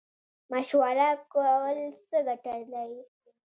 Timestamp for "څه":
2.07-2.17